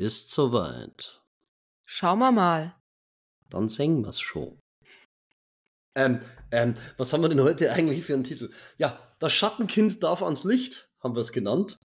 [0.00, 1.22] ist soweit.
[1.84, 2.74] Schauen wir mal.
[3.50, 4.58] Dann singen wir's schon.
[5.94, 6.20] Ähm,
[6.52, 8.50] ähm, was haben wir denn heute eigentlich für einen Titel?
[8.78, 11.76] Ja, das Schattenkind darf ans Licht, haben wir es genannt.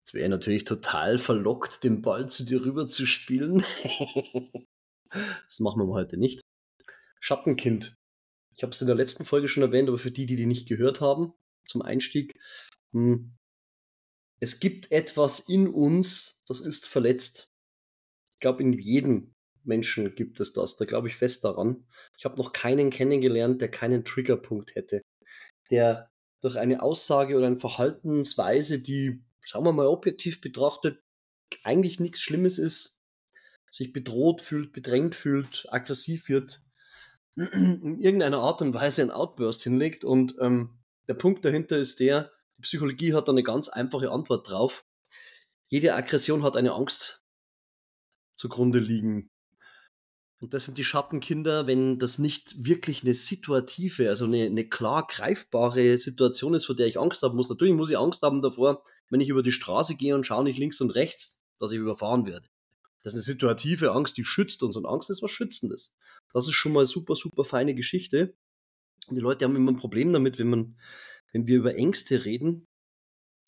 [0.00, 3.64] Jetzt wäre natürlich total verlockt, den Ball zu dir rüber zu spielen.
[5.10, 6.40] das machen wir heute nicht.
[7.20, 7.94] Schattenkind.
[8.54, 10.68] Ich habe es in der letzten Folge schon erwähnt, aber für die, die die nicht
[10.68, 11.32] gehört haben,
[11.66, 12.38] zum Einstieg.
[12.92, 13.34] Hm,
[14.42, 17.52] es gibt etwas in uns, das ist verletzt.
[18.34, 20.74] Ich glaube, in jedem Menschen gibt es das.
[20.74, 21.86] Da glaube ich fest daran.
[22.18, 25.00] Ich habe noch keinen kennengelernt, der keinen Triggerpunkt hätte.
[25.70, 26.10] Der
[26.40, 31.00] durch eine Aussage oder eine Verhaltensweise, die, sagen wir mal, objektiv betrachtet,
[31.62, 32.98] eigentlich nichts Schlimmes ist,
[33.70, 36.64] sich bedroht fühlt, bedrängt fühlt, aggressiv wird,
[37.36, 40.02] in irgendeiner Art und Weise ein Outburst hinlegt.
[40.02, 44.84] Und ähm, der Punkt dahinter ist der, Psychologie hat da eine ganz einfache Antwort drauf.
[45.68, 47.22] Jede Aggression hat eine Angst
[48.34, 49.30] zugrunde liegen.
[50.40, 55.06] Und das sind die Schattenkinder, wenn das nicht wirklich eine situative, also eine, eine klar
[55.06, 57.48] greifbare Situation ist, vor der ich Angst haben muss.
[57.48, 60.58] Natürlich muss ich Angst haben davor, wenn ich über die Straße gehe und schaue nicht
[60.58, 62.48] links und rechts, dass ich überfahren werde.
[63.04, 65.94] Das ist eine situative Angst, die schützt uns und Angst ist was Schützendes.
[66.32, 68.34] Das ist schon mal super, super feine Geschichte.
[69.10, 70.76] Die Leute haben immer ein Problem damit, wenn man,
[71.32, 72.66] wenn wir über Ängste reden,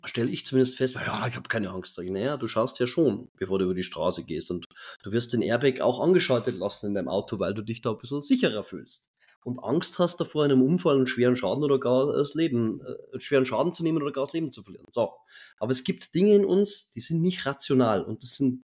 [0.07, 1.97] stelle ich zumindest fest, ja, ich habe keine Angst.
[1.97, 4.51] Naja, du schaust ja schon, bevor du über die Straße gehst.
[4.51, 4.65] Und
[5.03, 7.97] du wirst den Airbag auch angeschaltet lassen in deinem Auto, weil du dich da ein
[7.97, 9.11] bisschen sicherer fühlst.
[9.43, 13.45] Und Angst hast davor, einem Unfall einen schweren Schaden oder gar das Leben, äh, schweren
[13.45, 14.87] Schaden zu nehmen oder gar das Leben zu verlieren.
[14.89, 15.13] So.
[15.59, 18.63] Aber es gibt Dinge in uns, die sind nicht rational und das sind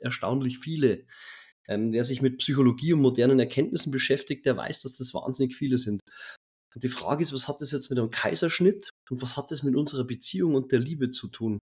[0.00, 1.06] erstaunlich viele.
[1.66, 5.78] Ähm, wer sich mit Psychologie und modernen Erkenntnissen beschäftigt, der weiß, dass das wahnsinnig viele
[5.78, 6.00] sind.
[6.74, 9.62] Und die Frage ist, was hat das jetzt mit einem Kaiserschnitt und was hat das
[9.62, 11.58] mit unserer Beziehung und der Liebe zu tun?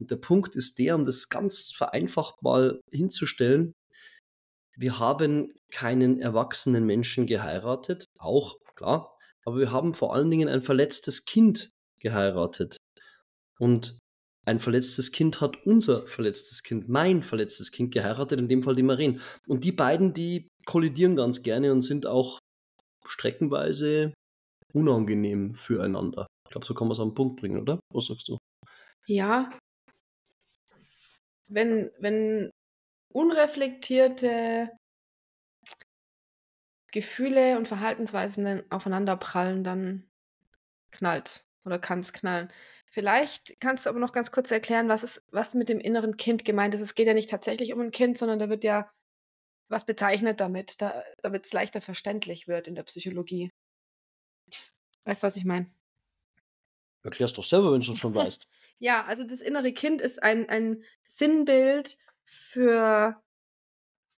[0.00, 3.72] Und der Punkt ist der, um das ganz vereinfacht mal hinzustellen,
[4.76, 10.62] wir haben keinen erwachsenen Menschen geheiratet, auch klar, aber wir haben vor allen Dingen ein
[10.62, 12.76] verletztes Kind geheiratet.
[13.58, 13.98] Und
[14.46, 18.82] ein verletztes Kind hat unser verletztes Kind, mein verletztes Kind geheiratet, in dem Fall die
[18.82, 19.20] Maren.
[19.46, 22.38] Und die beiden, die kollidieren ganz gerne und sind auch
[23.04, 24.14] streckenweise
[24.72, 26.26] unangenehm füreinander.
[26.46, 27.80] Ich glaube, so kann man es auf den Punkt bringen, oder?
[27.92, 28.38] Was sagst du?
[29.06, 29.50] Ja.
[31.48, 32.50] Wenn, wenn
[33.12, 34.70] unreflektierte
[36.92, 40.08] Gefühle und Verhaltensweisen aufeinander prallen, dann
[40.90, 42.50] knallt's oder kann es knallen.
[42.86, 46.44] Vielleicht kannst du aber noch ganz kurz erklären, was ist, was mit dem inneren Kind
[46.44, 46.80] gemeint ist.
[46.80, 48.90] Es geht ja nicht tatsächlich um ein Kind, sondern da wird ja
[49.68, 53.50] was bezeichnet damit, da, damit es leichter verständlich wird in der Psychologie.
[55.08, 55.64] Weißt du, was ich meine?
[57.02, 58.46] Erklär's doch selber, wenn du es schon weißt.
[58.78, 61.96] ja, also das innere Kind ist ein, ein Sinnbild
[62.26, 63.16] für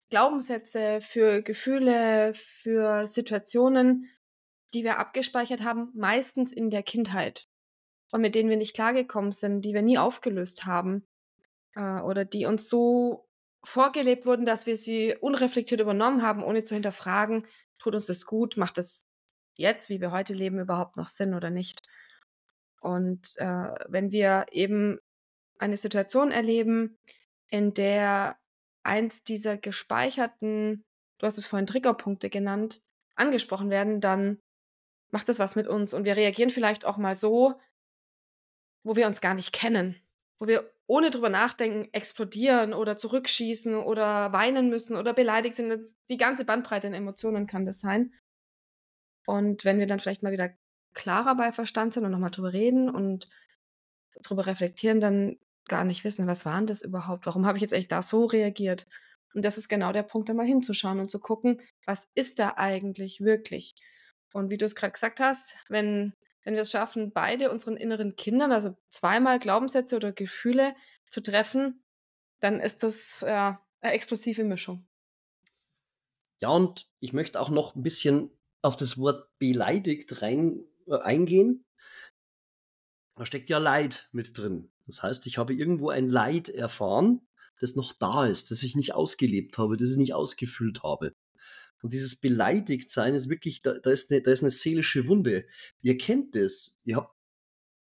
[0.08, 4.08] Glaubenssätze, für Gefühle, für Situationen,
[4.72, 7.44] die wir abgespeichert haben, meistens in der Kindheit
[8.10, 11.06] und mit denen wir nicht klargekommen sind, die wir nie aufgelöst haben
[11.74, 13.28] äh, oder die uns so
[13.62, 17.46] vorgelebt wurden, dass wir sie unreflektiert übernommen haben, ohne zu hinterfragen,
[17.78, 19.07] tut uns das gut, macht das
[19.58, 21.82] jetzt, wie wir heute leben, überhaupt noch Sinn oder nicht.
[22.80, 24.98] Und äh, wenn wir eben
[25.58, 26.96] eine Situation erleben,
[27.50, 28.36] in der
[28.82, 30.84] eins dieser gespeicherten,
[31.18, 32.80] du hast es vorhin Triggerpunkte genannt,
[33.16, 34.40] angesprochen werden, dann
[35.10, 37.58] macht das was mit uns und wir reagieren vielleicht auch mal so,
[38.84, 39.96] wo wir uns gar nicht kennen,
[40.38, 45.82] wo wir ohne drüber nachdenken explodieren oder zurückschießen oder weinen müssen oder beleidigt sind.
[46.08, 48.12] Die ganze Bandbreite in Emotionen kann das sein.
[49.28, 50.54] Und wenn wir dann vielleicht mal wieder
[50.94, 53.28] klarer bei Verstand sind und nochmal drüber reden und
[54.22, 55.36] drüber reflektieren, dann
[55.68, 57.26] gar nicht wissen, was war denn das überhaupt?
[57.26, 58.86] Warum habe ich jetzt echt da so reagiert?
[59.34, 62.54] Und das ist genau der Punkt, da mal hinzuschauen und zu gucken, was ist da
[62.56, 63.74] eigentlich wirklich?
[64.32, 68.16] Und wie du es gerade gesagt hast, wenn, wenn wir es schaffen, beide unseren inneren
[68.16, 70.74] Kindern, also zweimal Glaubenssätze oder Gefühle
[71.06, 71.84] zu treffen,
[72.40, 74.88] dann ist das ja, eine explosive Mischung.
[76.40, 78.30] Ja, und ich möchte auch noch ein bisschen
[78.62, 81.64] auf das Wort beleidigt rein äh, eingehen.
[83.16, 84.70] Da steckt ja Leid mit drin.
[84.86, 87.20] Das heißt, ich habe irgendwo ein Leid erfahren,
[87.58, 91.14] das noch da ist, das ich nicht ausgelebt habe, das ich nicht ausgefüllt habe.
[91.82, 95.46] Und dieses Beleidigtsein ist wirklich, da, da, ist eine, da ist eine seelische Wunde.
[95.80, 96.78] Ihr kennt das.
[96.84, 97.14] Ihr habt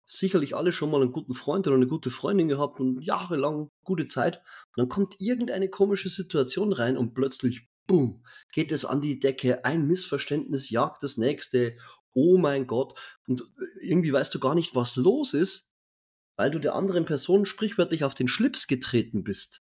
[0.06, 4.06] sicherlich alle schon mal einen guten Freund oder eine gute Freundin gehabt und jahrelang gute
[4.06, 4.38] Zeit.
[4.38, 8.24] Und dann kommt irgendeine komische Situation rein und plötzlich boom,
[8.54, 11.76] geht es an die Decke, ein Missverständnis jagt das nächste,
[12.14, 12.98] oh mein Gott,
[13.28, 13.44] und
[13.82, 15.68] irgendwie weißt du gar nicht, was los ist.
[16.38, 19.62] weil du der anderen Person sprichwörtlich auf den Schlips getreten bist.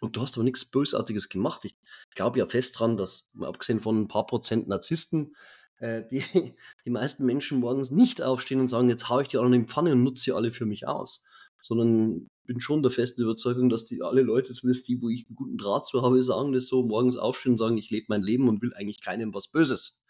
[0.00, 1.64] Und du hast aber nichts Bösartiges gemacht.
[1.64, 1.74] Ich
[2.14, 5.34] glaube ja fest dran, dass, abgesehen von ein paar Prozent Narzissten,
[5.78, 6.22] äh, die,
[6.84, 9.68] die meisten Menschen morgens nicht aufstehen und sagen, jetzt hau ich die alle in die
[9.68, 11.24] Pfanne und nutze sie alle für mich aus.
[11.60, 15.36] Sondern bin schon der festen Überzeugung, dass die alle Leute, zumindest die, wo ich einen
[15.36, 18.48] guten Draht zu habe, sagen das so, morgens aufstehen und sagen, ich lebe mein Leben
[18.48, 20.02] und will eigentlich keinem was Böses.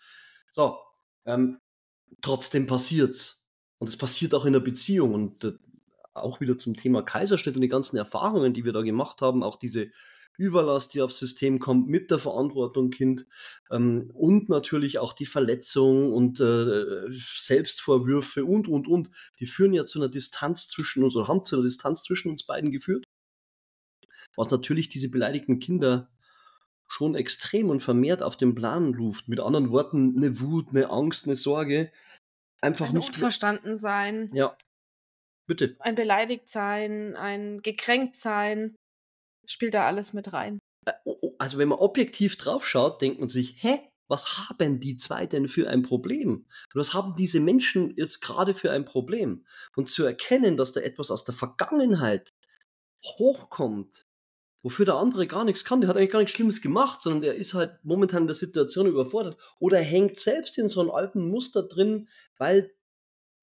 [0.50, 0.78] So,
[1.24, 1.58] ähm,
[2.20, 3.42] trotzdem passiert's.
[3.78, 5.14] Und es passiert auch in der Beziehung.
[5.14, 5.52] Und äh,
[6.14, 9.56] auch wieder zum Thema Kaiserschnitt und die ganzen Erfahrungen, die wir da gemacht haben, auch
[9.56, 9.90] diese
[10.38, 13.26] Überlast, die aufs System kommt, mit der Verantwortung Kind
[13.70, 19.84] ähm, und natürlich auch die Verletzung und äh, Selbstvorwürfe und, und, und, die führen ja
[19.84, 23.04] zu einer Distanz zwischen uns oder haben zu einer Distanz zwischen uns beiden geführt,
[24.36, 26.10] was natürlich diese beleidigten Kinder
[26.88, 29.28] schon extrem und vermehrt auf den Plan ruft.
[29.28, 31.90] Mit anderen Worten, eine Wut, eine Angst, eine Sorge,
[32.60, 34.28] einfach ein nicht unverstanden sein.
[34.32, 34.56] Ja,
[35.46, 35.76] bitte.
[35.78, 38.76] Ein beleidigt sein, ein gekränkt sein,
[39.46, 40.58] spielt da alles mit rein.
[40.86, 40.92] Äh,
[41.38, 45.48] also wenn man objektiv drauf schaut, denkt man sich, hä, was haben die zwei denn
[45.48, 46.46] für ein Problem?
[46.74, 49.46] Was haben diese Menschen jetzt gerade für ein Problem?
[49.74, 52.28] Und zu erkennen, dass da etwas aus der Vergangenheit
[53.04, 54.06] hochkommt,
[54.62, 57.34] wofür der andere gar nichts kann, der hat eigentlich gar nichts Schlimmes gemacht, sondern der
[57.36, 61.62] ist halt momentan in der Situation überfordert oder hängt selbst in so einem alten Muster
[61.62, 62.70] drin, weil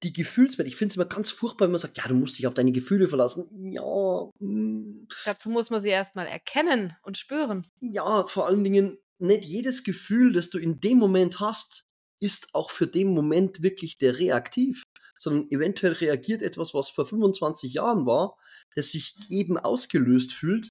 [0.04, 2.48] die Gefühlswelt, ich finde es immer ganz furchtbar, wenn man sagt, ja, du musst dich
[2.48, 3.50] auf deine Gefühle verlassen.
[3.72, 3.82] Ja.
[3.84, 4.30] Mh.
[4.40, 5.08] Hm.
[5.26, 7.66] Dazu muss man sie erstmal erkennen und spüren.
[7.80, 11.86] Ja, vor allen Dingen, nicht jedes Gefühl, das du in dem Moment hast,
[12.20, 14.84] ist auch für den Moment wirklich der reaktiv,
[15.18, 18.38] sondern eventuell reagiert etwas, was vor 25 Jahren war,
[18.76, 20.70] das sich eben ausgelöst fühlt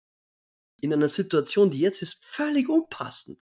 [0.81, 3.39] in einer Situation, die jetzt ist, völlig unpassend.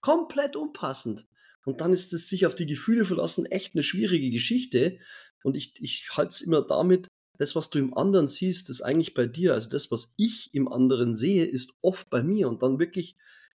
[0.00, 1.26] Komplett unpassend.
[1.66, 4.98] Und dann ist es sich auf die Gefühle verlassen echt eine schwierige Geschichte.
[5.42, 7.08] Und ich, ich halte es immer damit,
[7.38, 9.52] das, was du im anderen siehst, ist eigentlich bei dir.
[9.52, 12.48] Also das, was ich im anderen sehe, ist oft bei mir.
[12.48, 13.16] Und dann wirklich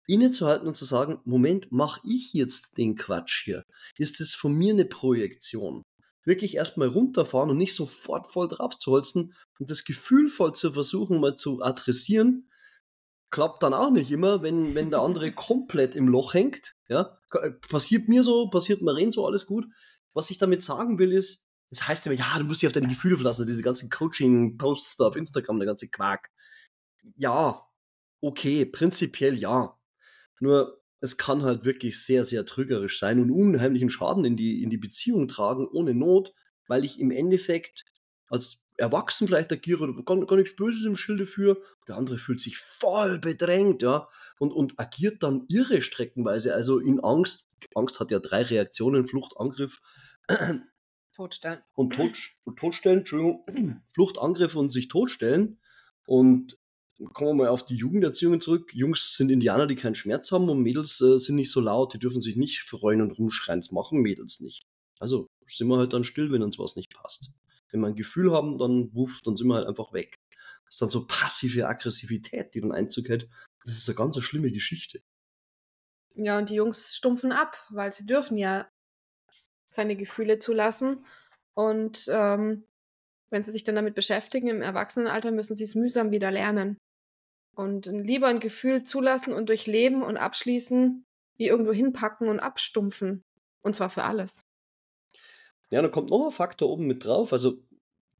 [0.06, 3.64] innezuhalten und zu sagen, Moment, mach ich jetzt den Quatsch hier?
[3.98, 5.82] Ist das von mir eine Projektion?
[6.24, 11.20] Wirklich erstmal runterfahren und nicht sofort voll drauf zu holzen und das gefühlvoll zu versuchen,
[11.20, 12.48] mal zu adressieren,
[13.36, 16.74] klappt dann auch nicht immer, wenn, wenn der andere komplett im Loch hängt.
[16.88, 19.66] Ja, äh, passiert mir so, passiert Maren so, alles gut.
[20.14, 22.88] Was ich damit sagen will, ist, das heißt immer, ja, du musst dich auf deine
[22.88, 26.30] Gefühle verlassen, diese ganzen Coaching-Posts da auf Instagram, der ganze Quark.
[27.14, 27.60] Ja,
[28.22, 29.78] okay, prinzipiell ja.
[30.40, 34.70] Nur, es kann halt wirklich sehr, sehr trügerisch sein und unheimlichen Schaden in die, in
[34.70, 36.32] die Beziehung tragen, ohne Not,
[36.68, 37.84] weil ich im Endeffekt
[38.28, 41.61] als erwachsen vielleicht agiere oder gar, gar nichts Böses im Schilde für.
[41.88, 44.08] Der andere fühlt sich voll bedrängt, ja,
[44.38, 47.49] und, und agiert dann irre streckenweise, also in Angst.
[47.75, 49.81] Angst hat ja drei Reaktionen, Flucht, Angriff.
[51.14, 51.61] Totstellen.
[51.75, 52.12] Und tot,
[52.56, 53.44] totstellen, Entschuldigung,
[53.88, 55.58] Flucht, Angriff und sich totstellen.
[56.06, 56.58] Und
[57.12, 58.73] kommen wir mal auf die Jugenderziehungen zurück.
[58.75, 61.99] Jungs sind Indianer, die keinen Schmerz haben und Mädels äh, sind nicht so laut, die
[61.99, 63.61] dürfen sich nicht freuen und rumschreien.
[63.61, 64.62] Das machen Mädels nicht.
[64.99, 67.32] Also sind wir halt dann still, wenn uns was nicht passt.
[67.76, 70.19] Wenn wir ein Gefühl haben, dann wuff, dann sind wir halt einfach weg.
[70.64, 73.28] Das ist dann so passive Aggressivität, die dann Einzug hält.
[73.64, 75.02] Das ist eine ganz schlimme Geschichte.
[76.14, 78.66] Ja, und die Jungs stumpfen ab, weil sie dürfen ja
[79.73, 81.04] keine Gefühle zulassen.
[81.54, 82.64] Und ähm,
[83.28, 86.78] wenn sie sich dann damit beschäftigen im Erwachsenenalter, müssen sie es mühsam wieder lernen.
[87.54, 91.04] Und lieber ein Gefühl zulassen und durchleben und abschließen,
[91.37, 93.23] wie irgendwo hinpacken und abstumpfen.
[93.62, 94.40] Und zwar für alles.
[95.73, 97.33] Ja, dann kommt noch ein Faktor oben mit drauf.
[97.33, 97.65] Also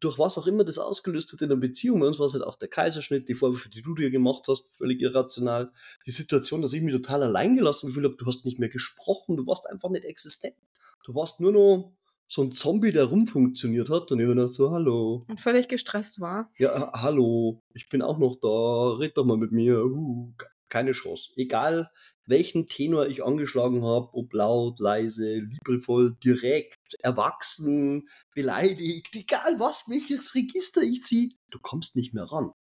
[0.01, 2.01] durch was auch immer das ausgelöst hat in der Beziehung.
[2.01, 4.75] Bei uns war es halt auch der Kaiserschnitt, die Vorwürfe, die du dir gemacht hast,
[4.77, 5.73] völlig irrational.
[6.07, 9.47] Die Situation, dass ich mich total alleingelassen gefühlt habe, du hast nicht mehr gesprochen, du
[9.47, 10.57] warst einfach nicht existent.
[11.05, 11.93] Du warst nur noch
[12.29, 15.23] so ein Zombie, der rumfunktioniert hat und immer noch so, hallo.
[15.29, 16.51] Und völlig gestresst war.
[16.59, 19.85] Ja, hallo, ich bin auch noch da, red doch mal mit mir.
[19.85, 20.33] Uh,
[20.69, 21.31] keine Chance.
[21.37, 21.91] Egal,
[22.27, 30.35] welchen Tenor ich angeschlagen habe, ob laut, leise, liebevoll, direkt, erwachsen, beleidigt, egal was, welches
[30.35, 32.53] Register ich ziehe, du kommst nicht mehr ran.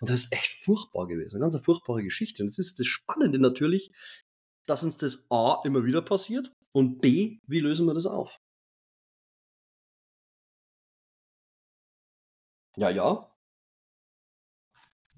[0.00, 2.42] Und das ist echt furchtbar gewesen, eine ganz furchtbare Geschichte.
[2.42, 3.92] Und das ist das Spannende natürlich,
[4.66, 8.38] dass uns das A immer wieder passiert und B, wie lösen wir das auf?
[12.76, 13.31] Ja, ja,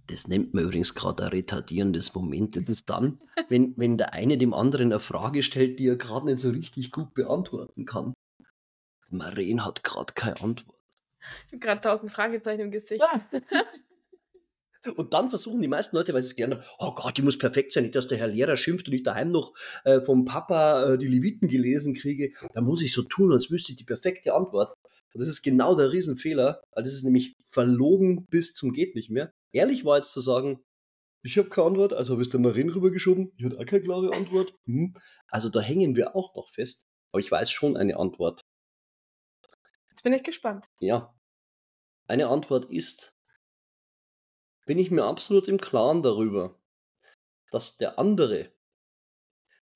[0.07, 2.57] das nennt man übrigens gerade ein retardierendes Moment.
[2.57, 6.27] Das ist dann, wenn, wenn der eine dem anderen eine Frage stellt, die er gerade
[6.27, 8.15] nicht so richtig gut beantworten kann.
[9.13, 10.79] Maren hat gerade keine Antwort.
[11.53, 13.03] Gerade tausend Fragezeichen im Gesicht.
[14.97, 17.39] Und dann versuchen die meisten Leute, weil sie es gelernt haben, oh Gott, die muss
[17.39, 20.93] perfekt sein, nicht, dass der Herr Lehrer schimpft und ich daheim noch äh, vom Papa
[20.93, 22.33] äh, die Leviten gelesen kriege.
[22.53, 24.75] Da muss ich so tun, als wüsste ich die perfekte Antwort.
[25.15, 29.09] Und das ist genau der Riesenfehler, weil das ist nämlich verlogen bis zum geht nicht
[29.09, 29.33] mehr.
[29.55, 30.65] Ehrlich war jetzt zu sagen,
[31.23, 33.83] ich habe keine Antwort, also habe ich es der Marin rübergeschoben, die hat auch keine
[33.83, 34.53] klare Antwort.
[34.65, 34.95] Hm.
[35.29, 38.41] Also da hängen wir auch noch fest, aber ich weiß schon eine Antwort.
[39.91, 40.67] Jetzt bin ich gespannt.
[40.81, 41.15] Ja.
[42.09, 43.17] Eine Antwort ist,
[44.67, 46.61] bin ich mir absolut im Klaren darüber,
[47.53, 48.53] dass der andere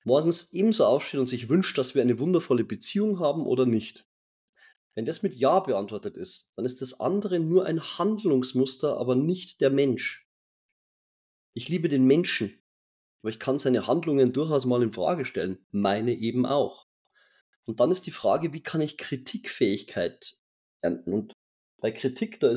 [0.03, 4.08] morgens ebenso aufsteht und sich wünscht, dass wir eine wundervolle Beziehung haben oder nicht.
[4.99, 9.61] Wenn das mit Ja beantwortet ist, dann ist das andere nur ein Handlungsmuster, aber nicht
[9.61, 10.29] der Mensch.
[11.53, 12.61] Ich liebe den Menschen,
[13.21, 16.89] aber ich kann seine Handlungen durchaus mal in Frage stellen, meine eben auch.
[17.63, 20.37] Und dann ist die Frage, wie kann ich Kritikfähigkeit
[20.81, 21.13] ernten?
[21.13, 21.33] Und
[21.77, 22.51] bei Kritik, da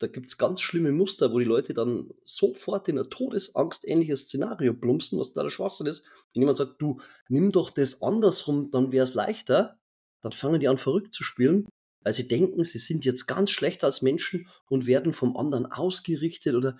[0.00, 4.74] da gibt es ganz schlimme Muster, wo die Leute dann sofort in ein Todesangst-ähnliches Szenario
[4.74, 6.04] plumpsen, was da der Schwachsinn ist.
[6.32, 9.78] Wenn jemand sagt, du, nimm doch das andersrum, dann wäre es leichter,
[10.24, 11.68] dann fangen die an verrückt zu spielen,
[12.04, 16.54] weil sie denken, sie sind jetzt ganz schlecht als Menschen und werden vom anderen ausgerichtet
[16.54, 16.76] oder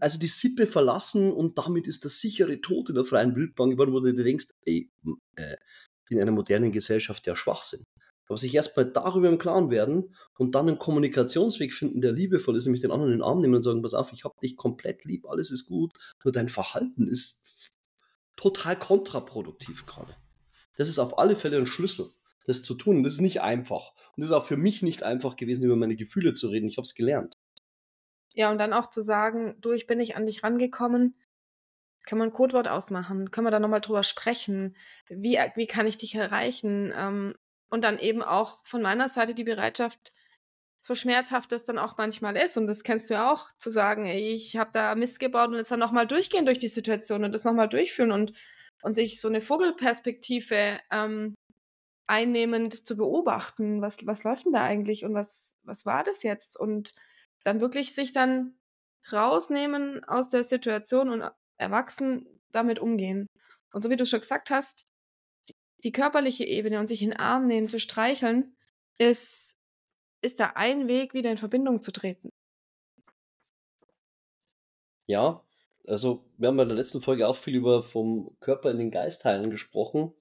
[0.00, 3.92] also die Sippe verlassen und damit ist der sichere Tod in der freien Wildbahn geworden,
[3.92, 4.90] wo du dir denkst, ey,
[5.36, 5.56] äh,
[6.10, 7.84] in einer modernen Gesellschaft ja Schwachsinn.
[8.26, 12.64] Aber sich erstmal darüber im Klaren werden und dann einen Kommunikationsweg finden, der liebevoll ist,
[12.64, 15.04] nämlich den anderen in den Arm nehmen und sagen, pass auf, ich habe dich komplett
[15.04, 15.92] lieb, alles ist gut,
[16.24, 17.70] nur dein Verhalten ist
[18.36, 20.16] total kontraproduktiv gerade.
[20.76, 22.10] Das ist auf alle Fälle ein Schlüssel,
[22.44, 22.98] das zu tun.
[22.98, 23.92] Und das ist nicht einfach.
[24.16, 26.68] Und das ist auch für mich nicht einfach gewesen, über meine Gefühle zu reden.
[26.68, 27.36] Ich habe es gelernt.
[28.32, 31.16] Ja, und dann auch zu sagen, du, ich bin nicht an dich rangekommen.
[32.06, 33.30] Kann man ein Codewort ausmachen?
[33.30, 34.76] Können wir da nochmal drüber sprechen?
[35.08, 36.92] Wie, wie kann ich dich erreichen?
[36.96, 37.34] Ähm,
[37.68, 40.12] und dann eben auch von meiner Seite die Bereitschaft,
[40.80, 44.06] so schmerzhaft das dann auch manchmal ist, und das kennst du ja auch, zu sagen,
[44.06, 47.44] ich habe da Mist gebaut und jetzt dann nochmal durchgehen durch die Situation und das
[47.44, 48.32] nochmal durchführen und,
[48.82, 51.34] und sich so eine Vogelperspektive ähm,
[52.10, 56.58] einnehmend zu beobachten, was, was läuft denn da eigentlich und was, was war das jetzt?
[56.58, 56.92] Und
[57.44, 58.58] dann wirklich sich dann
[59.12, 61.24] rausnehmen aus der Situation und
[61.56, 63.28] erwachsen damit umgehen.
[63.72, 64.84] Und so wie du schon gesagt hast,
[65.84, 68.56] die körperliche Ebene und sich in den Arm nehmen, zu streicheln,
[68.98, 69.56] ist,
[70.20, 72.30] ist da ein Weg, wieder in Verbindung zu treten.
[75.06, 75.42] Ja,
[75.86, 79.24] also wir haben in der letzten Folge auch viel über vom Körper in den Geist
[79.24, 80.12] heilen gesprochen.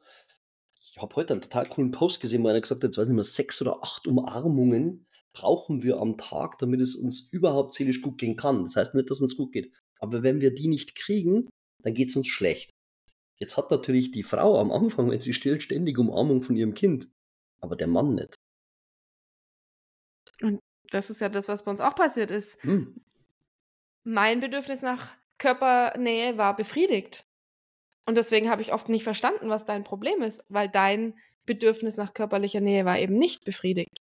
[0.91, 3.15] Ich habe heute einen total coolen Post gesehen, wo einer gesagt hat, jetzt weiß nicht
[3.15, 8.17] mehr, sechs oder acht Umarmungen brauchen wir am Tag, damit es uns überhaupt seelisch gut
[8.17, 8.63] gehen kann.
[8.63, 9.71] Das heißt nicht, dass es uns gut geht.
[9.99, 11.47] Aber wenn wir die nicht kriegen,
[11.83, 12.71] dann geht es uns schlecht.
[13.37, 17.07] Jetzt hat natürlich die Frau am Anfang, wenn sie still, ständig Umarmung von ihrem Kind,
[17.61, 18.35] aber der Mann nicht.
[20.41, 22.61] Und das ist ja das, was bei uns auch passiert ist.
[22.63, 22.99] Hm.
[24.03, 27.28] Mein Bedürfnis nach Körpernähe war befriedigt.
[28.09, 31.13] Und deswegen habe ich oft nicht verstanden, was dein Problem ist, weil dein
[31.45, 33.99] Bedürfnis nach körperlicher Nähe war eben nicht befriedigt.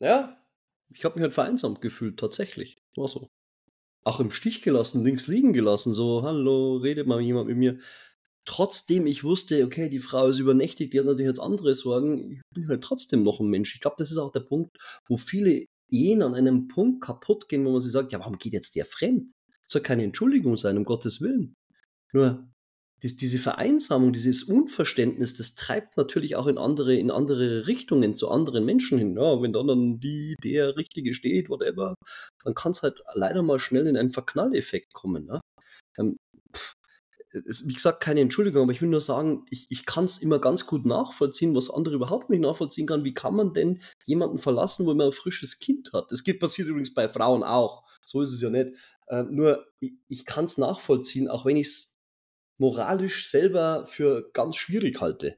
[0.00, 0.42] Ja,
[0.88, 2.78] ich habe mich halt vereinsamt gefühlt, tatsächlich.
[2.96, 3.28] War so
[4.04, 7.78] auch im Stich gelassen, links liegen gelassen, so, hallo, redet mal jemand mit mir.
[8.46, 12.40] Trotzdem ich wusste, okay, die Frau ist übernächtigt, die hat natürlich jetzt andere Sorgen, ich
[12.54, 13.74] bin halt trotzdem noch ein Mensch.
[13.74, 17.66] Ich glaube, das ist auch der Punkt, wo viele Ehen an einem Punkt kaputt gehen,
[17.66, 19.30] wo man sich sagt, ja, warum geht jetzt der fremd?
[19.64, 21.54] Das soll keine Entschuldigung sein, um Gottes Willen.
[22.12, 22.46] Nur,
[23.02, 28.30] die, diese Vereinsamung, dieses Unverständnis, das treibt natürlich auch in andere, in andere Richtungen zu
[28.30, 29.16] anderen Menschen hin.
[29.16, 31.94] Ja, wenn dann, dann die, der Richtige steht, whatever,
[32.44, 35.26] dann kann es halt leider mal schnell in einen Verknalleffekt kommen.
[35.26, 35.40] Ne?
[35.98, 36.16] Ähm,
[37.32, 40.66] wie gesagt, keine Entschuldigung, aber ich will nur sagen, ich, ich kann es immer ganz
[40.66, 43.04] gut nachvollziehen, was andere überhaupt nicht nachvollziehen kann.
[43.04, 46.12] Wie kann man denn jemanden verlassen, wo man ein frisches Kind hat?
[46.12, 47.84] Das geht passiert übrigens bei Frauen auch.
[48.04, 48.76] So ist es ja nicht.
[49.12, 51.98] Äh, nur, ich, ich kann es nachvollziehen, auch wenn ich es
[52.58, 55.36] moralisch selber für ganz schwierig halte.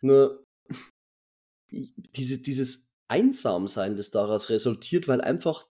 [0.00, 0.44] Nur
[1.70, 5.64] diese, dieses Einsamsein, das daraus resultiert, weil einfach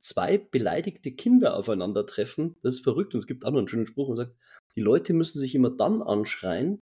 [0.00, 3.14] zwei beleidigte Kinder aufeinandertreffen, das ist verrückt.
[3.14, 4.36] Und es gibt auch noch einen schönen Spruch, man sagt,
[4.76, 6.80] die Leute müssen sich immer dann anschreien,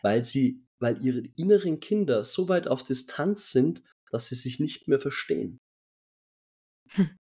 [0.00, 4.86] weil sie, weil ihre inneren Kinder so weit auf Distanz sind, dass sie sich nicht
[4.86, 5.58] mehr verstehen.
[6.90, 7.16] Hm.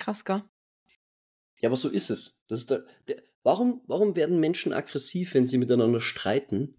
[0.00, 0.42] Krass, gell?
[1.58, 2.42] Ja, aber so ist es.
[2.48, 6.74] Das ist der, der, warum, warum werden Menschen aggressiv, wenn sie miteinander streiten?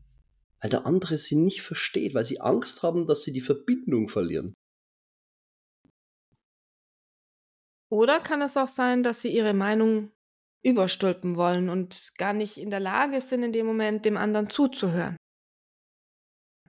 [0.59, 4.53] Weil der andere sie nicht versteht, weil sie Angst haben, dass sie die Verbindung verlieren.
[7.91, 10.11] Oder kann es auch sein, dass sie ihre Meinung
[10.63, 15.17] überstülpen wollen und gar nicht in der Lage sind, in dem Moment dem anderen zuzuhören?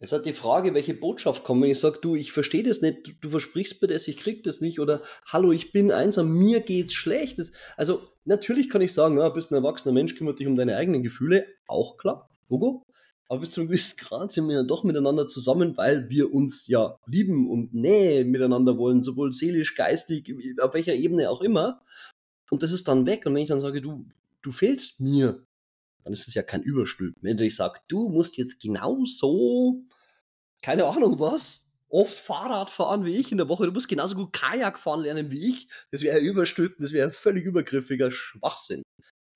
[0.03, 3.15] Es hat die Frage, welche Botschaft kommt, wenn ich sage, du, ich verstehe das nicht,
[3.21, 6.93] du, versprichst mir das, ich krieg das nicht oder hallo, ich bin einsam, mir geht's
[6.93, 7.39] schlecht.
[7.39, 10.77] Das, also natürlich kann ich sagen, ja, bist ein erwachsener Mensch, kümmert dich um deine
[10.77, 12.85] eigenen Gefühle, auch klar, Logo.
[13.29, 16.67] aber bis zu einem gewissen Grad sind wir ja doch miteinander zusammen, weil wir uns
[16.67, 21.81] ja lieben und Nähe miteinander wollen, sowohl seelisch, geistig, auf welcher Ebene auch immer.
[22.51, 23.25] Und das ist dann weg.
[23.25, 24.05] Und wenn ich dann sage, du,
[24.43, 25.47] du fehlst mir,
[26.05, 27.23] dann ist es ja kein Überstülpen.
[27.23, 29.83] Wenn ich sage, du musst jetzt genauso,
[30.63, 34.33] keine Ahnung was, oft Fahrrad fahren wie ich in der Woche, du musst genauso gut
[34.33, 38.83] Kajak fahren lernen wie ich, das wäre Überstülpen, das wäre ein völlig übergriffiger Schwachsinn.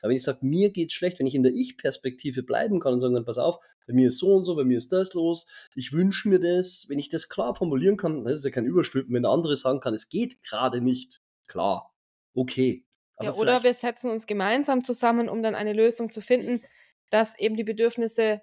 [0.01, 3.01] Aber wenn ich sage, mir geht's schlecht, wenn ich in der Ich-Perspektive bleiben kann und
[3.01, 5.47] sagen kann, pass auf, bei mir ist so und so, bei mir ist das los,
[5.75, 8.67] ich wünsche mir das, wenn ich das klar formulieren kann, dann ist es ja kein
[8.67, 9.13] Überstülpen.
[9.13, 11.93] Wenn der andere sagen kann, es geht gerade nicht, klar,
[12.35, 12.86] okay.
[13.21, 16.61] Ja, oder wir setzen uns gemeinsam zusammen, um dann eine Lösung zu finden,
[17.11, 18.43] dass eben die Bedürfnisse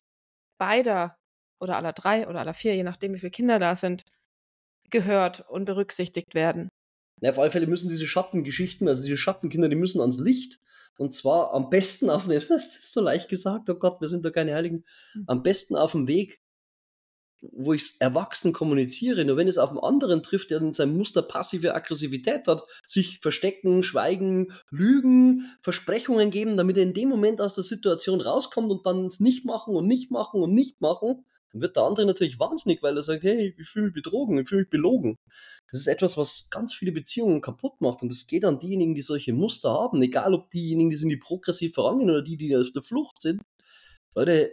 [0.58, 1.18] beider
[1.60, 4.04] oder aller drei oder aller vier, je nachdem, wie viele Kinder da sind,
[4.90, 6.70] gehört und berücksichtigt werden.
[7.22, 10.60] Ja, auf alle Fälle müssen diese Schattengeschichten, also diese Schattenkinder, die müssen ans Licht.
[10.98, 14.26] Und zwar am besten auf dem, das ist so leicht gesagt, oh Gott, wir sind
[14.26, 15.24] doch keine Heiligen, hm.
[15.28, 16.42] am besten auf dem Weg,
[17.52, 19.26] wo ich es erwachsen kommuniziere.
[19.26, 23.20] Nur wenn es auf einen anderen trifft, der in seinem Muster passive Aggressivität hat, sich
[23.20, 28.86] verstecken, schweigen, lügen, Versprechungen geben, damit er in dem Moment aus der Situation rauskommt und
[28.86, 32.40] dann es nicht machen und nicht machen und nicht machen, dann wird der andere natürlich
[32.40, 35.18] wahnsinnig, weil er sagt, hey, ich fühle mich betrogen, ich fühle mich belogen.
[35.72, 39.02] Das ist etwas, was ganz viele Beziehungen kaputt macht und das geht an diejenigen, die
[39.02, 42.72] solche Muster haben, egal ob diejenigen, die sind, die progressiv vorangehen oder die, die auf
[42.72, 43.42] der Flucht sind.
[44.16, 44.52] Leute,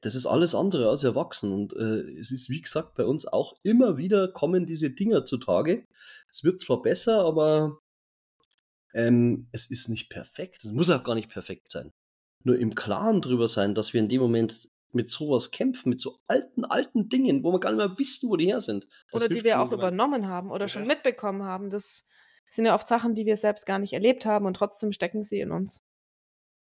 [0.00, 3.56] das ist alles andere als erwachsen und äh, es ist, wie gesagt, bei uns auch
[3.62, 5.86] immer wieder kommen diese Dinger zutage.
[6.30, 7.78] Es wird zwar besser, aber
[8.94, 10.64] ähm, es ist nicht perfekt.
[10.64, 11.92] Es muss auch gar nicht perfekt sein.
[12.44, 16.18] Nur im Klaren drüber sein, dass wir in dem Moment mit sowas kämpfen, mit so
[16.28, 18.86] alten, alten Dingen, wo wir gar nicht mehr wissen, wo die her sind.
[19.10, 21.70] Das oder die wir auch übernommen haben oder schon mitbekommen haben.
[21.70, 22.06] Das
[22.46, 25.40] sind ja oft Sachen, die wir selbst gar nicht erlebt haben und trotzdem stecken sie
[25.40, 25.84] in uns.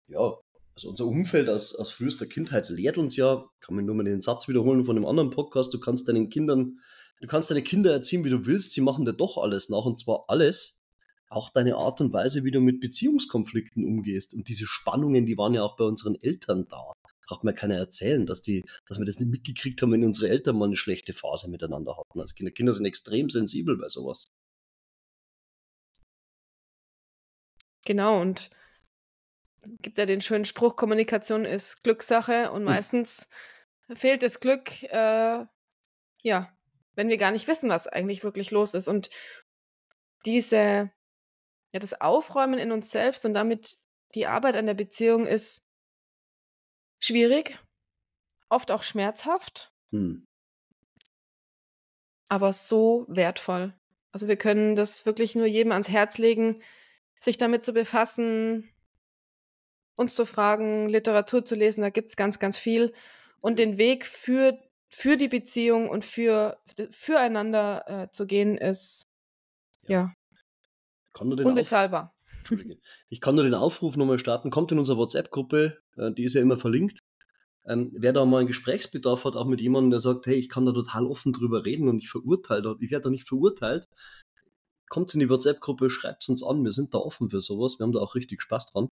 [0.06, 0.36] Ja,
[0.74, 4.20] also unser Umfeld aus, aus frühester Kindheit lehrt uns ja, kann man nur mal den
[4.20, 6.78] Satz wiederholen von einem anderen Podcast, du kannst deinen Kindern,
[7.20, 9.98] du kannst deine Kinder erziehen, wie du willst, sie machen dir doch alles nach und
[9.98, 10.78] zwar alles,
[11.28, 14.34] auch deine Art und Weise, wie du mit Beziehungskonflikten umgehst.
[14.34, 16.92] Und diese Spannungen, die waren ja auch bei unseren Eltern da
[17.32, 20.58] braucht mir keiner erzählen, dass, die, dass wir das nicht mitgekriegt haben, wenn unsere Eltern
[20.58, 22.20] mal eine schlechte Phase miteinander hatten.
[22.20, 24.30] Also Kinder, Kinder sind extrem sensibel bei sowas.
[27.86, 28.50] Genau, und
[29.80, 32.64] gibt ja den schönen Spruch, Kommunikation ist Glückssache und hm.
[32.64, 33.28] meistens
[33.92, 35.44] fehlt das Glück, äh,
[36.22, 36.56] ja,
[36.94, 38.88] wenn wir gar nicht wissen, was eigentlich wirklich los ist.
[38.88, 39.10] Und
[40.24, 40.90] diese,
[41.72, 43.76] ja, das Aufräumen in uns selbst und damit
[44.14, 45.66] die Arbeit an der Beziehung ist
[47.00, 47.58] schwierig,
[48.48, 50.26] oft auch schmerzhaft, hm.
[52.28, 53.74] aber so wertvoll.
[54.12, 56.62] Also wir können das wirklich nur jedem ans Herz legen,
[57.18, 58.71] sich damit zu befassen,
[60.02, 62.92] uns zu fragen, Literatur zu lesen, da gibt es ganz, ganz viel.
[63.40, 66.58] Und den Weg für, für die Beziehung und für,
[66.90, 69.08] füreinander äh, zu gehen, ist
[69.86, 70.14] ja,
[71.18, 72.14] ja unbezahlbar.
[73.08, 74.50] Ich kann nur den Aufruf nochmal starten.
[74.50, 76.98] Kommt in unsere WhatsApp-Gruppe, äh, die ist ja immer verlinkt.
[77.64, 80.66] Ähm, wer da mal einen Gesprächsbedarf hat, auch mit jemandem, der sagt, hey, ich kann
[80.66, 83.86] da total offen drüber reden und ich verurteile, ich werde da nicht verurteilt,
[84.92, 87.94] kommt in die WhatsApp-Gruppe, schreibt uns an, wir sind da offen für sowas, wir haben
[87.94, 88.88] da auch richtig Spaß dran.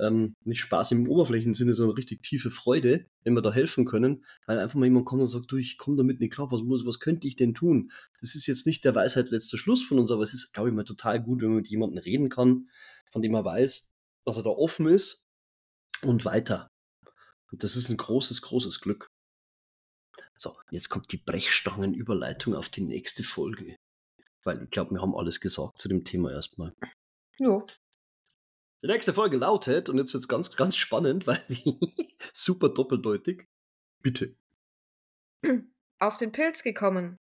[0.00, 4.58] Ähm, nicht Spaß im Oberflächensinne, sondern richtig tiefe Freude, wenn wir da helfen können, weil
[4.58, 6.98] einfach mal jemand kommt und sagt, du, ich komme damit nicht klar, was, muss, was
[6.98, 7.92] könnte ich denn tun?
[8.20, 10.74] Das ist jetzt nicht der Weisheit letzter Schluss von uns, aber es ist, glaube ich,
[10.74, 12.68] mal total gut, wenn man mit jemandem reden kann,
[13.08, 13.92] von dem er weiß,
[14.24, 15.22] dass er da offen ist
[16.02, 16.66] und weiter.
[17.52, 19.06] Und das ist ein großes, großes Glück.
[20.36, 23.76] So, jetzt kommt die Brechstangenüberleitung auf die nächste Folge.
[24.46, 26.72] Weil ich glaube, wir haben alles gesagt zu dem Thema erstmal.
[27.38, 27.64] Ja.
[28.82, 31.40] Die nächste Folge lautet, und jetzt wird es ganz, ganz spannend, weil
[32.32, 33.44] super doppeldeutig.
[34.02, 34.36] Bitte.
[35.98, 37.18] Auf den Pilz gekommen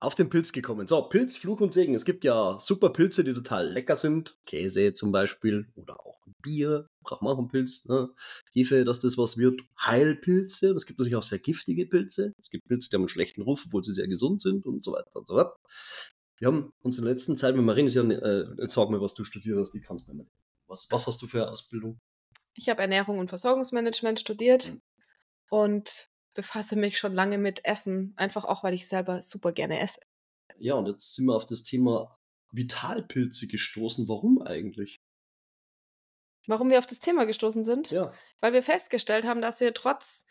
[0.00, 0.86] auf den Pilz gekommen.
[0.86, 1.94] So, Pilz, Fluch und Segen.
[1.94, 4.36] Es gibt ja super Pilze, die total lecker sind.
[4.46, 7.86] Käse zum Beispiel oder auch Bier, braucht man auch einen Pilz.
[7.86, 8.10] Ne?
[8.52, 9.60] Hefe, dass das was wird.
[9.80, 10.70] Heilpilze.
[10.70, 12.32] Es gibt natürlich auch sehr giftige Pilze.
[12.38, 14.92] Es gibt Pilze, die haben einen schlechten Ruf, obwohl sie sehr gesund sind und so
[14.92, 15.56] weiter und so fort.
[16.38, 19.24] Wir haben uns in der letzten Zeit mit Marien, ja, äh, sag mir, was du
[19.24, 20.26] studiert hast, die kannst du mir
[20.68, 21.98] was, was hast du für eine Ausbildung?
[22.54, 24.80] Ich habe Ernährung und Versorgungsmanagement studiert mhm.
[25.50, 26.08] und
[26.38, 30.00] befasse mich schon lange mit Essen, einfach auch, weil ich selber super gerne esse.
[30.56, 32.16] Ja, und jetzt sind wir auf das Thema
[32.52, 34.08] Vitalpilze gestoßen.
[34.08, 35.00] Warum eigentlich?
[36.46, 37.90] Warum wir auf das Thema gestoßen sind?
[37.90, 38.12] Ja.
[38.38, 40.26] Weil wir festgestellt haben, dass wir trotz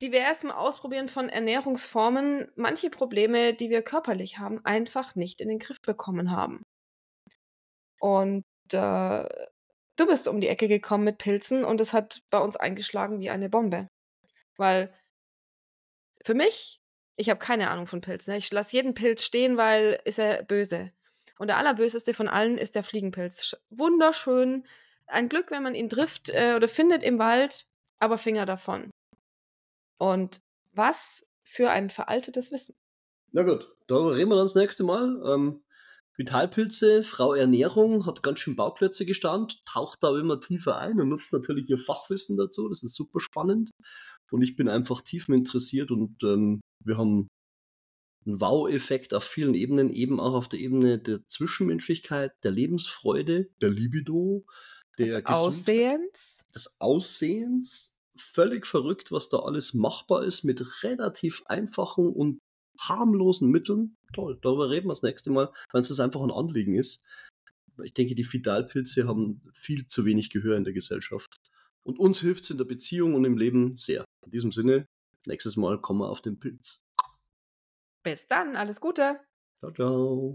[0.00, 5.80] diversem Ausprobieren von Ernährungsformen manche Probleme, die wir körperlich haben, einfach nicht in den Griff
[5.82, 6.62] bekommen haben.
[7.98, 9.28] Und äh,
[9.96, 13.30] du bist um die Ecke gekommen mit Pilzen und es hat bei uns eingeschlagen wie
[13.30, 13.88] eine Bombe.
[14.56, 14.92] Weil
[16.22, 16.80] für mich,
[17.16, 18.32] ich habe keine Ahnung von Pilzen.
[18.32, 18.38] Ne?
[18.38, 20.92] Ich lasse jeden Pilz stehen, weil ist er böse.
[21.38, 23.56] Und der allerböseste von allen ist der Fliegenpilz.
[23.70, 24.64] Wunderschön.
[25.06, 27.66] Ein Glück, wenn man ihn trifft äh, oder findet im Wald,
[27.98, 28.90] aber Finger davon.
[29.98, 30.40] Und
[30.72, 32.76] was für ein veraltetes Wissen.
[33.32, 35.20] Na gut, darüber reden wir dann das nächste Mal.
[35.26, 35.62] Ähm,
[36.16, 41.32] Vitalpilze, Frau Ernährung, hat ganz schön Bauklötze gestanden, taucht da immer tiefer ein und nutzt
[41.32, 42.68] natürlich ihr Fachwissen dazu.
[42.68, 43.70] Das ist super spannend.
[44.32, 47.28] Und ich bin einfach tiefen interessiert und ähm, wir haben
[48.24, 53.68] einen Wow-Effekt auf vielen Ebenen, eben auch auf der Ebene der Zwischenmenschlichkeit, der Lebensfreude, der
[53.68, 54.46] Libido,
[54.98, 56.40] der des Aussehens.
[56.54, 57.94] Des Aussehens.
[58.16, 62.38] Völlig verrückt, was da alles machbar ist mit relativ einfachen und
[62.78, 63.96] harmlosen Mitteln.
[64.14, 67.02] Toll, darüber reden wir das nächste Mal, wenn es das einfach ein Anliegen ist.
[67.82, 71.38] Ich denke, die Fidalpilze haben viel zu wenig Gehör in der Gesellschaft.
[71.84, 74.04] Und uns hilft es in der Beziehung und im Leben sehr.
[74.24, 74.86] In diesem Sinne,
[75.26, 76.82] nächstes Mal kommen wir auf den Pilz.
[78.04, 79.20] Bis dann, alles Gute.
[79.60, 80.34] Ciao, ciao.